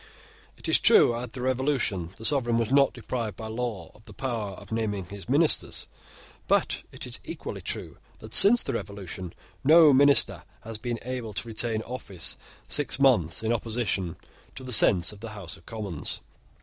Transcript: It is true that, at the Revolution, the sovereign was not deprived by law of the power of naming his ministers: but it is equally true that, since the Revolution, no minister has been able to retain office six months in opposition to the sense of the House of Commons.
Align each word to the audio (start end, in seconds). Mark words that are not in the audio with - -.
It 0.57 0.67
is 0.67 0.79
true 0.79 1.09
that, 1.11 1.21
at 1.25 1.33
the 1.33 1.41
Revolution, 1.43 2.09
the 2.17 2.25
sovereign 2.25 2.57
was 2.57 2.71
not 2.71 2.91
deprived 2.91 3.37
by 3.37 3.45
law 3.45 3.91
of 3.93 4.03
the 4.05 4.15
power 4.15 4.53
of 4.55 4.71
naming 4.71 5.05
his 5.05 5.29
ministers: 5.29 5.87
but 6.47 6.81
it 6.91 7.05
is 7.05 7.19
equally 7.23 7.61
true 7.61 7.99
that, 8.17 8.33
since 8.33 8.63
the 8.63 8.73
Revolution, 8.73 9.31
no 9.63 9.93
minister 9.93 10.43
has 10.61 10.79
been 10.79 10.97
able 11.03 11.33
to 11.33 11.47
retain 11.47 11.83
office 11.83 12.35
six 12.67 12.99
months 12.99 13.43
in 13.43 13.53
opposition 13.53 14.17
to 14.55 14.63
the 14.63 14.73
sense 14.73 15.11
of 15.11 15.19
the 15.19 15.33
House 15.37 15.55
of 15.55 15.67
Commons. 15.67 16.19